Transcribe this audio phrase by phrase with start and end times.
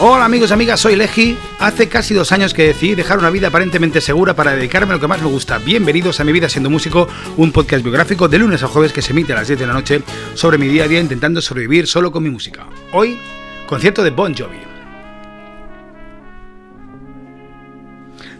[0.00, 1.36] Hola amigos y amigas, soy Leji.
[1.58, 5.00] Hace casi dos años que decidí dejar una vida aparentemente segura para dedicarme a lo
[5.00, 5.58] que más me gusta.
[5.58, 9.10] Bienvenidos a Mi Vida Siendo Músico, un podcast biográfico de lunes a jueves que se
[9.10, 10.02] emite a las 10 de la noche
[10.34, 12.68] sobre mi día a día intentando sobrevivir solo con mi música.
[12.92, 13.18] Hoy,
[13.66, 14.58] concierto de Bon Jovi.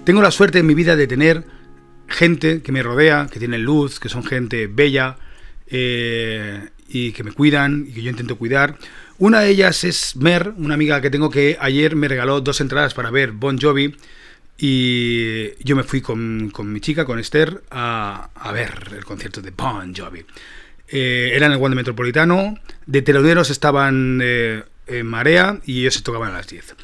[0.05, 1.45] Tengo la suerte en mi vida de tener
[2.07, 5.17] gente que me rodea, que tiene luz, que son gente bella
[5.67, 8.79] eh, y que me cuidan y que yo intento cuidar.
[9.21, 12.95] Una de ellas es Mer, una amiga que tengo que ayer me regaló dos entradas
[12.95, 13.97] para ver Bon Jovi.
[14.57, 19.93] Y yo me fui con, mi chica, con Esther, a, ver el concierto de Bon
[19.93, 20.25] Jovi.
[20.87, 26.03] Eh, era en el Wanda Metropolitano, de teloneros estaban eh, en Marea y ellos se
[26.03, 26.77] tocaban a las 10.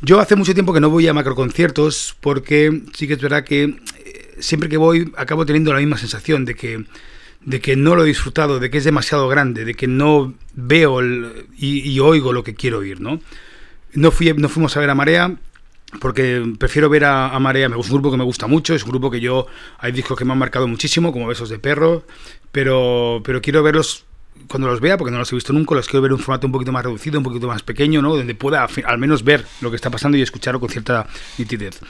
[0.00, 3.64] Yo hace mucho tiempo que no voy a macroconciertos porque sí que es verdad que
[3.64, 6.84] eh, siempre que voy acabo teniendo la misma sensación de que
[7.44, 11.00] de que no lo he disfrutado, de que es demasiado grande, de que no veo
[11.56, 13.20] y, oigo lo que quiero oír, ¿no?
[13.94, 15.36] No, fui, no fuimos a ver a Marea
[16.00, 18.90] porque prefiero ver a, Marea, me gusta un grupo que me gusta mucho, es un
[18.90, 19.46] grupo que yo,
[19.78, 22.04] hay discos que me han marcado muchísimo, como Besos de Perro,
[22.50, 24.04] pero, pero quiero verlos
[24.48, 26.46] cuando los vea, porque no los he visto nunca, los quiero ver en un formato
[26.46, 28.16] un poquito más reducido, un poquito más pequeño, ¿no?
[28.16, 31.06] Donde pueda al menos ver lo que está pasando y escucharlo con cierta
[31.36, 31.80] nitidez.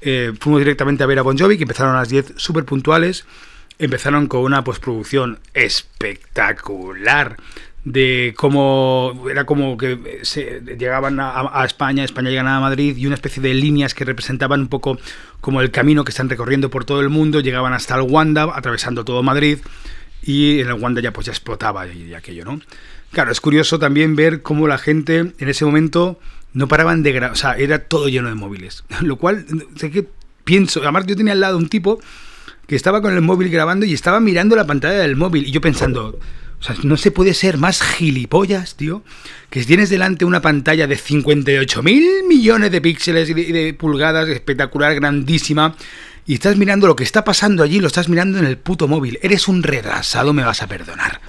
[0.00, 3.24] Eh, fuimos directamente a ver a Bon Jovi, que empezaron a las 10 súper puntuales
[3.78, 7.36] empezaron con una postproducción espectacular
[7.84, 13.14] de cómo era como que se llegaban a, España, España llegan a Madrid y una
[13.14, 14.98] especie de líneas que representaban un poco
[15.40, 19.04] como el camino que están recorriendo por todo el mundo, llegaban hasta el Wanda, atravesando
[19.04, 19.58] todo Madrid
[20.22, 22.60] y en el Wanda ya pues ya explotaba y, aquello, ¿no?
[23.12, 26.20] Claro, es curioso también ver cómo la gente en ese momento
[26.52, 30.06] no paraban de grabar, o sea, era todo lleno de móviles, lo cual sé que
[30.44, 32.00] pienso, además yo tenía al lado un tipo
[32.68, 35.48] que estaba con el móvil grabando y estaba mirando la pantalla del móvil.
[35.48, 36.18] Y yo pensando,
[36.60, 39.02] o sea, no se puede ser más gilipollas, tío.
[39.48, 44.94] Que tienes delante una pantalla de 58 mil millones de píxeles y de, pulgadas, espectacular,
[44.94, 45.76] grandísima.
[46.26, 49.18] Y estás mirando lo que está pasando allí, lo estás mirando en el puto móvil.
[49.22, 51.22] Eres un retrasado, me vas a perdonar.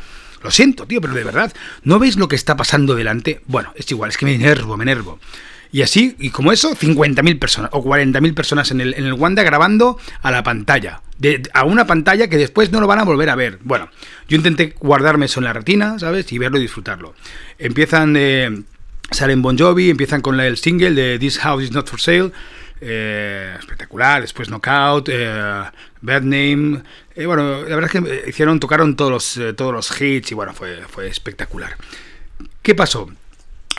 [0.43, 3.41] Lo siento, tío, pero de verdad, ¿no veis lo que está pasando delante?
[3.47, 5.19] Bueno, es igual, es que me enervo, me enervo.
[5.71, 9.43] Y así, y como eso, 50.000 personas o 40.000 personas en el, en el Wanda
[9.43, 11.01] grabando a la pantalla.
[11.53, 13.59] A una pantalla que después no lo van a volver a ver.
[13.63, 13.89] Bueno,
[14.27, 16.31] yo intenté guardarme eso en la retina, ¿sabes?
[16.31, 17.13] Y verlo y disfrutarlo.
[17.59, 18.63] Empiezan, eh,
[19.11, 22.31] salen Bon Jovi, empiezan con el single de This House is Not for Sale.
[22.81, 25.63] Eh, espectacular, después Knockout, eh,
[26.01, 26.81] Bad Name.
[27.13, 30.53] Eh, bueno, la verdad es que hicieron, tocaron todos los, todos los hits y bueno,
[30.53, 31.75] fue, fue espectacular.
[32.61, 33.09] ¿Qué pasó?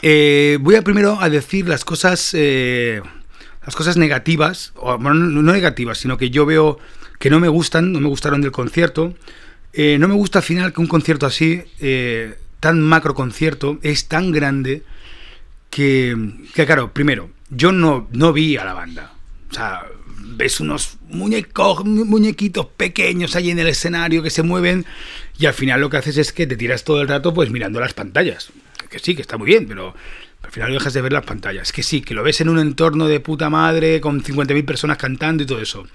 [0.01, 3.01] Eh, voy a primero a decir las cosas, eh,
[3.65, 6.79] las cosas negativas, o, no, negativas, sino que yo veo
[7.19, 9.13] que no me gustan, no me gustaron del concierto.
[9.73, 11.63] Eh, no me gusta al final que un concierto así,
[12.59, 14.83] tan macro concierto, es tan grande
[15.69, 16.15] que,
[16.53, 19.13] que, claro, primero, yo no, no vi a la banda.
[19.49, 19.85] O sea,
[20.17, 24.85] ves unos muñecos, muñequitos pequeños ahí en el escenario que se mueven
[25.37, 27.79] y al final lo que haces es que te tiras todo el rato pues mirando
[27.79, 28.51] las pantallas
[28.91, 29.95] que sí, que está muy bien, pero
[30.43, 31.71] al final dejas de ver las pantallas.
[31.71, 35.43] Que sí, que lo ves en un entorno de puta madre, con 50.000 personas cantando
[35.43, 35.87] y todo eso.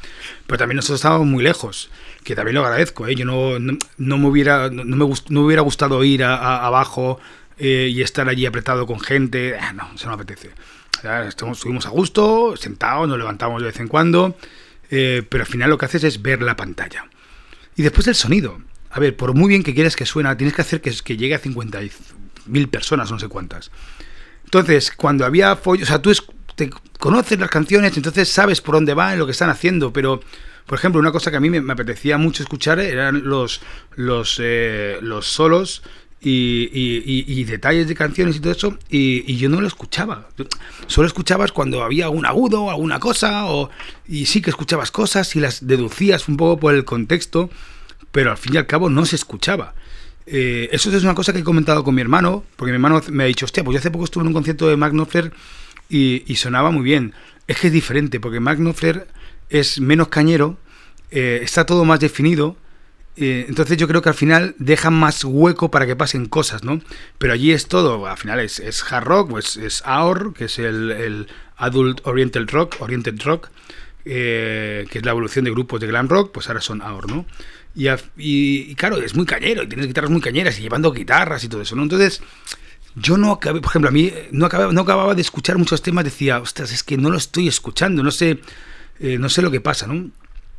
[0.47, 1.91] Pero también nosotros estábamos muy lejos,
[2.25, 3.07] que también lo agradezco.
[3.07, 3.15] ¿eh?
[3.15, 7.21] Yo no, no, me hubiera, no, me, no hubiera gustado ir a, abajo
[7.59, 9.57] eh, y estar allí apretado con gente.
[9.61, 10.53] Ah, no, eso no me apetece.
[11.29, 14.37] estuvimos a gusto, sentados, nos levantamos de vez en cuando,
[14.91, 17.07] eh, pero al final lo que haces es ver la pantalla.
[17.77, 18.59] Y después el sonido.
[18.91, 21.35] A ver, por muy bien que quieras que suena, tienes que hacer que, que llegue
[21.35, 21.81] a 50,
[22.47, 23.71] mil personas, no sé cuántas.
[24.45, 26.13] Entonces, cuando había follo, o sea, tú
[26.55, 30.21] te conoces las canciones, entonces sabes por dónde van, lo que están haciendo, pero,
[30.67, 33.61] por ejemplo, una cosa que a mí me, apetecía mucho escuchar eran los,
[33.97, 35.83] los, eh, los solos
[36.21, 40.29] y, y, detalles de canciones y todo eso, y, yo no lo escuchaba.
[40.87, 43.71] Solo escuchabas cuando había un agudo, alguna cosa, o,
[44.09, 47.51] y sí que escuchabas cosas y las deducías un poco por el contexto,
[48.13, 49.75] pero al fin y al cabo no se escuchaba.
[50.27, 53.25] Eh, eso es una cosa que he comentado con mi hermano, porque mi hermano me
[53.25, 54.95] ha dicho, hostia, pues yo hace poco estuve en un concierto de Mark
[55.89, 57.15] y, sonaba muy bien.
[57.47, 58.59] Es que es diferente, porque Mark
[59.49, 60.59] es menos cañero,
[61.11, 62.57] eh, está todo más definido,
[63.17, 66.81] eh, entonces yo creo que al final deja más hueco para que pasen cosas, ¿no?
[67.19, 68.61] Pero allí es todo, al final es,
[68.91, 73.49] hard rock, pues es AOR, que es el, Adult Oriental Rock, Oriented Rock,
[74.07, 77.27] que es la evolución de grupos de glam rock, pues ahora son AOR, ¿no?
[78.17, 81.61] Y, claro, es muy cañero, y tienes guitarras muy cañeras y llevando guitarras y todo
[81.61, 81.83] eso, ¿no?
[81.83, 82.23] Entonces,
[82.95, 86.05] yo no acabé, por ejemplo, a mí no acababa, no acababa de escuchar muchos temas,
[86.05, 88.41] decía, ostras, es que no lo estoy escuchando, no sé,
[89.01, 90.11] eh, no sé lo que pasa, ¿no?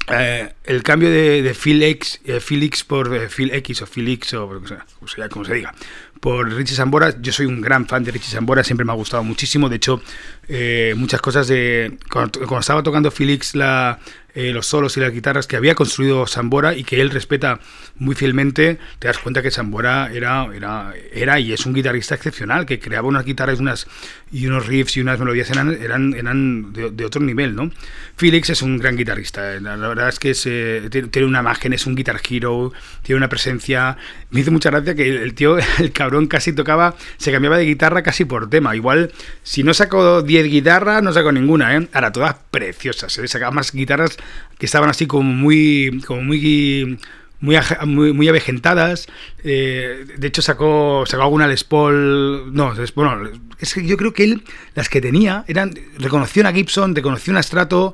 [0.09, 4.35] Eh, el cambio de, Phil X, eh, Phil X por Phil X o Phil X
[4.35, 5.73] o, sea, como se diga,
[6.19, 7.13] por Richie Sambora.
[7.21, 9.69] Yo soy un gran fan de Richie Sambora, siempre me ha gustado muchísimo.
[9.69, 10.01] De hecho,
[10.47, 11.97] eh, muchas cosas de.
[12.11, 13.99] Cuando, cuando, estaba tocando Felix la,
[14.35, 17.59] eh, los solos y las guitarras que había construido Sambora y que él respeta
[17.97, 22.65] muy fielmente, te das cuenta que Sambora era, era, era y es un guitarrista excepcional,
[22.65, 23.87] que creaba unas guitarras unas,
[24.31, 27.71] y unos riffs y unas melodías eran, eran, eran de, otro nivel, ¿no?
[28.15, 31.85] Felix es un gran guitarrista, eh, la, verdad es que eh, tiene una imagen, es
[31.85, 32.73] un guitar hero,
[33.03, 33.97] tiene una presencia.
[34.29, 38.03] Me hizo mucha gracia que el tío, el cabrón casi tocaba, se cambiaba de guitarra
[38.03, 38.75] casi por tema.
[38.75, 39.11] Igual,
[39.43, 41.87] si no sacó 10 guitarras, no sacó ninguna, ¿eh?
[41.93, 43.27] Ahora, todas preciosas, ¿eh?
[43.27, 44.17] sacaba más guitarras
[44.57, 46.97] que estaban así como muy, como muy,
[47.39, 49.07] muy, muy, avejentadas.
[49.43, 52.53] Eh, de hecho, sacó, sacó alguna Les Paul.
[52.53, 53.29] No, bueno,
[53.59, 54.43] es que yo creo que él,
[54.75, 55.73] las que tenía, eran.
[55.97, 57.93] Reconoció una Gibson, reconoció una Strato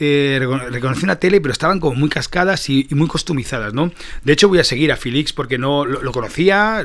[0.00, 0.38] eh,
[0.70, 3.92] reconocí una tele, pero estaban como muy cascadas y, muy costumizadas, ¿no?
[4.22, 6.84] De hecho, voy a seguir a Felix porque no lo, conocía,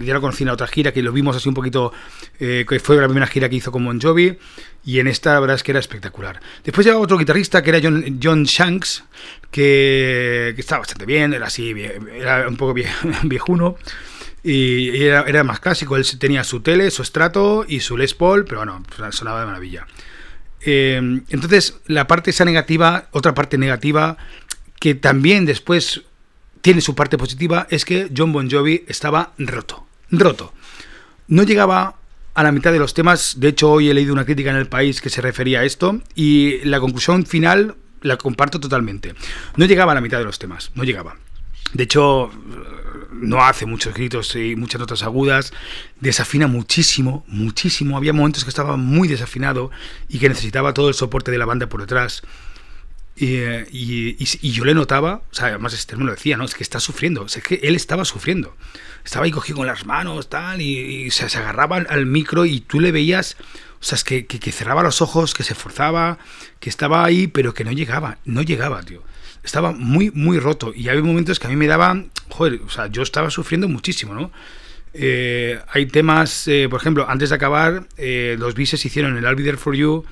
[0.00, 1.92] ya lo conocí en otra gira que lo vimos así un poquito,
[2.40, 4.38] eh, que fue la primera gira que hizo con Bon Jovi,
[4.84, 6.40] y en esta la verdad es que era espectacular.
[6.64, 9.04] Después llegaba otro guitarrista que era John, John Shanks,
[9.50, 11.74] que, estaba bastante bien, era así,
[12.14, 12.74] era un poco
[13.24, 13.76] viejuno.
[14.42, 18.44] Y era, era, más clásico, él tenía su tele, su estrato y su Les Paul,
[18.44, 19.86] pero bueno, sonaba de maravilla.
[20.62, 24.16] Eh, entonces, la parte esa negativa, otra parte negativa,
[24.80, 26.02] que también después
[26.60, 29.86] tiene su parte positiva, es que John Bon Jovi estaba roto.
[30.10, 30.52] Roto.
[31.28, 31.96] No llegaba
[32.34, 33.34] a la mitad de los temas.
[33.38, 36.00] De hecho, hoy he leído una crítica en el país que se refería a esto.
[36.14, 39.14] Y la conclusión final la comparto totalmente.
[39.56, 40.70] No llegaba a la mitad de los temas.
[40.74, 41.16] No llegaba.
[41.72, 42.30] De hecho,
[43.20, 45.52] no hace muchos gritos y muchas notas agudas,
[46.00, 47.96] desafina muchísimo, muchísimo.
[47.96, 49.70] Había momentos que estaba muy desafinado
[50.08, 52.22] y que necesitaba todo el soporte de la banda por detrás.
[53.20, 54.14] Y,
[54.52, 56.44] yo le notaba, o sea, además Esther me lo decía, ¿no?
[56.44, 58.56] Es que está sufriendo, es que él estaba sufriendo.
[59.04, 62.92] Estaba ahí cogido con las manos, tal, y, se, agarraba al micro y tú le
[62.92, 63.36] veías,
[63.80, 66.18] o sea, es que, que cerraba los ojos, que se esforzaba,
[66.60, 69.02] que estaba ahí, pero que no llegaba, no llegaba, tío
[69.42, 70.72] estaba muy, muy roto.
[70.74, 74.14] Y había momentos que a mí me daban, joder, o sea, yo estaba sufriendo muchísimo,
[74.14, 74.30] ¿no?
[74.94, 79.58] Eh, hay temas, eh, por ejemplo, antes de acabar, eh, los bises hicieron el I'll
[79.58, 80.04] For You,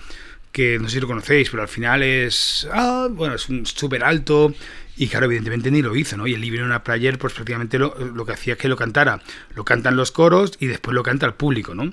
[0.52, 4.04] que no sé si lo conocéis, pero al final es, ah, bueno, es un súper
[4.04, 4.54] alto.
[4.98, 6.26] Y claro, evidentemente ni lo hizo, ¿no?
[6.26, 8.76] Y el libro en una player, pues prácticamente lo, lo que hacía es que lo
[8.76, 9.20] cantara.
[9.54, 11.92] Lo cantan los coros y después lo canta el público, ¿no?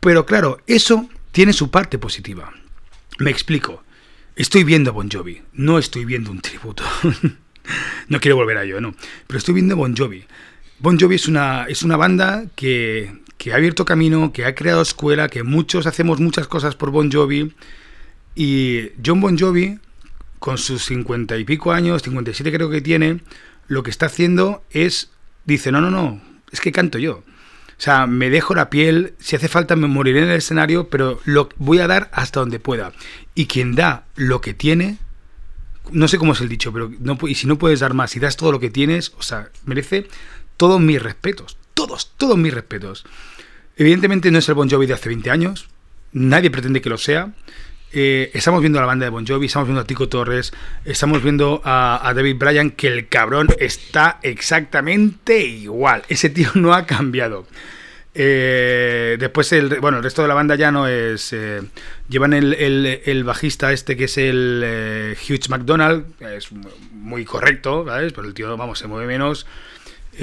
[0.00, 2.52] Pero claro, eso tiene su parte positiva.
[3.18, 3.82] Me explico.
[4.38, 6.84] Estoy viendo Bon Jovi, no estoy viendo un tributo.
[8.08, 8.94] no quiero volver a ello, no.
[9.26, 10.22] Pero estoy viendo Bon Jovi.
[10.78, 14.80] Bon Jovi es una, es una banda que, que ha abierto camino, que ha creado
[14.80, 17.52] escuela, que muchos hacemos muchas cosas por Bon Jovi.
[18.36, 19.80] Y John Bon Jovi,
[20.38, 23.22] con sus cincuenta y pico años, 57 creo que tiene,
[23.66, 25.10] lo que está haciendo es,
[25.46, 27.24] dice, no, no, no, es que canto yo.
[27.78, 31.20] O sea, me dejo la piel, si hace falta me moriré en el escenario, pero
[31.24, 32.92] lo voy a dar hasta donde pueda.
[33.36, 34.98] Y quien da lo que tiene,
[35.92, 38.18] no sé cómo es el dicho, pero no, y si no puedes dar más, si
[38.18, 40.08] das todo lo que tienes, o sea, merece
[40.56, 43.06] todos mis respetos, todos, todos mis respetos.
[43.76, 45.68] Evidentemente no es el Bon Jovi de hace 20 años,
[46.12, 47.32] nadie pretende que lo sea.
[47.90, 50.52] Eh, estamos viendo a la banda de Bon Jovi, estamos viendo a Tico Torres,
[50.84, 56.02] estamos viendo a, David Bryan, que el cabrón está exactamente igual.
[56.08, 57.46] Ese tío no ha cambiado.
[58.14, 61.32] Eh, después, el, bueno, el resto de la banda ya no es.
[61.32, 61.62] Eh,
[62.08, 66.50] llevan el, el, bajista este que es el eh, Hugh McDonald, es
[66.92, 68.12] muy correcto, ¿sabes?
[68.12, 69.46] Pero el tío, vamos, se mueve menos.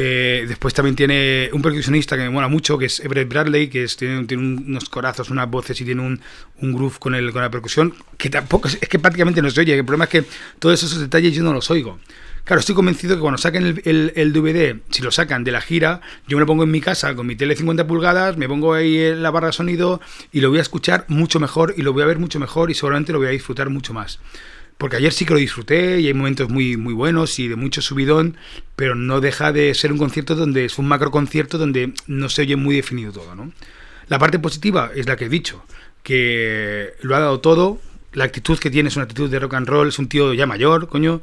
[0.02, 4.26] Después también tiene un percusionista que me mola mucho, que es Everett Bradley, que tiene,
[4.36, 6.20] unos corazos, unas voces y tiene un,
[6.62, 9.78] un groove con, el, con la percusión, que tampoco es, que prácticamente no se oye.
[9.78, 10.24] El problema es que
[10.60, 12.00] todos esos detalles yo no los oigo.
[12.46, 16.38] Claro, estoy convencido que cuando saquen el, DVD, si lo sacan de la gira, yo
[16.38, 19.24] me lo pongo en mi casa con mi tele 50 pulgadas, me pongo ahí en
[19.24, 20.00] la barra de sonido
[20.32, 22.76] y lo voy a escuchar mucho mejor y lo voy a ver mucho mejor y
[22.76, 24.20] seguramente lo voy a disfrutar mucho más.
[24.78, 27.82] Porque ayer sí que lo disfruté y hay momentos muy, muy buenos y de mucho
[27.82, 28.38] subidón,
[28.76, 32.42] pero no deja de ser un concierto donde es un macro concierto donde no se
[32.42, 33.52] oye muy definido todo, ¿no?
[34.08, 35.64] La parte positiva es la que he dicho,
[36.04, 37.80] que lo ha dado todo,
[38.16, 40.46] la actitud que tiene es una actitud de rock and roll, es un tío ya
[40.46, 41.22] mayor, coño,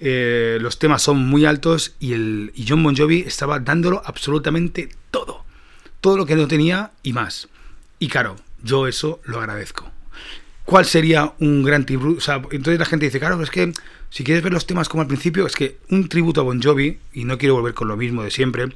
[0.00, 5.44] eh, los temas son muy altos y, el, John Bon Jovi estaba dándolo absolutamente todo.
[6.00, 7.48] Todo lo que no tenía y más.
[7.98, 9.90] Y claro, yo eso lo agradezco.
[10.64, 12.18] ¿Cuál sería un gran tributo?
[12.18, 13.72] O sea, entonces la gente dice, claro, es que
[14.10, 16.98] si quieres ver los temas como al principio, es que un tributo a Bon Jovi,
[17.12, 18.68] y no quiero volver con lo mismo de siempre,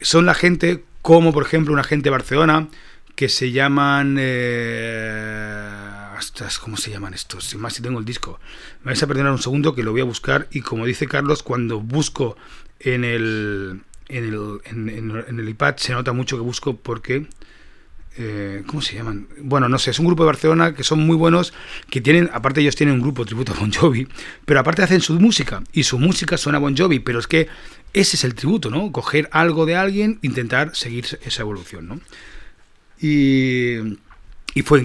[0.00, 2.68] son la gente como, por ejemplo, una gente de Barcelona
[3.14, 4.16] que se llaman...
[4.18, 5.68] Eh,
[6.60, 7.44] ¿cómo se llaman estos?
[7.44, 8.40] Sin más, si tengo el disco.
[8.82, 11.42] Me vais a perdonar un segundo que lo voy a buscar y como dice Carlos,
[11.42, 12.36] cuando busco
[12.80, 17.26] en el, en el, en el iPad se nota mucho que busco porque
[18.20, 19.28] eh, ¿Cómo se llaman?
[19.40, 21.54] Bueno, no sé, es un grupo de Barcelona que son muy buenos,
[21.88, 24.08] que tienen, aparte ellos tienen un grupo tributo a Bon Jovi,
[24.44, 27.46] pero aparte hacen su música, y su música suena a Bon Jovi, pero es que
[27.92, 28.90] ese es el tributo, ¿no?
[28.90, 32.00] Coger algo de alguien, intentar seguir esa evolución, ¿no?
[33.00, 33.96] Y,
[34.64, 34.82] fue,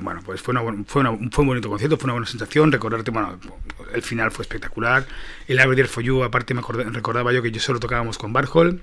[0.00, 0.54] bueno, pues fue,
[0.86, 3.38] fue, fue, un bonito concierto, fue una buena sensación, recordarte, bueno,
[3.94, 5.06] el final fue espectacular,
[5.46, 8.80] el Avenir For You, aparte me recordaba yo que yo solo tocábamos con Barhol,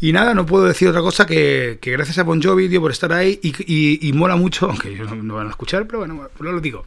[0.00, 3.40] y nada, no puedo decir otra cosa que, gracias a Bon Jovi, por estar ahí
[3.42, 6.84] y, mola mucho, aunque ellos no, van a escuchar, pero bueno, no lo digo.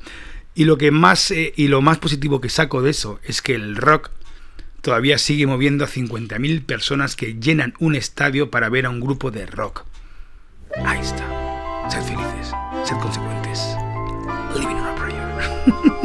[0.54, 3.56] Y lo, que más, eh, y lo más positivo que saco de eso es que
[3.56, 4.12] el rock
[4.82, 9.32] todavía sigue moviendo a 50.000 personas que llenan un estadio para ver a un grupo
[9.32, 9.86] de rock.
[10.86, 11.42] Ahí está.
[11.90, 12.54] Sed felices,
[12.86, 13.76] sed consecuentes.
[14.56, 15.98] Living on a prayer.